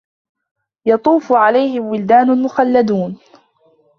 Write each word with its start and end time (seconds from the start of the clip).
يَطوفُ 0.85 1.31
عَلَيهِم 1.33 1.83
وِلدانٌ 1.85 2.41
مُخَلَّدونَ 2.43 3.17